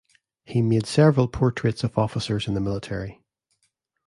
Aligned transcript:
He 0.45 0.63
made 0.63 0.87
several 0.87 1.27
portraits 1.27 1.83
of 1.83 1.95
officers 1.95 2.47
in 2.47 2.55
the 2.55 2.59
military. 2.59 3.21